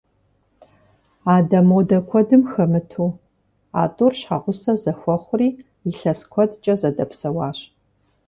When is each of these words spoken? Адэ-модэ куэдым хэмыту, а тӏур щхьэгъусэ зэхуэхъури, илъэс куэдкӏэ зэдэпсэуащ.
Адэ-модэ 1.35 1.97
куэдым 2.09 2.43
хэмыту, 2.51 3.07
а 3.81 3.83
тӏур 3.95 4.13
щхьэгъусэ 4.19 4.73
зэхуэхъури, 4.81 5.49
илъэс 5.89 6.21
куэдкӏэ 6.31 6.73
зэдэпсэуащ. 6.79 7.59